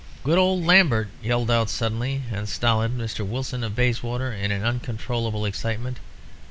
"'Good 0.23 0.39
old 0.39 0.63
Lambert!' 0.65 1.09
yelled 1.23 1.51
out 1.51 1.69
suddenly 1.69 2.23
the 2.31 2.47
stolid 2.47 2.97
Mr. 2.97 3.23
Wilson 3.23 3.63
of 3.63 3.75
Bayswater, 3.75 4.33
in 4.33 4.51
an 4.51 4.63
uncontrollable 4.63 5.45
excitement. 5.45 5.97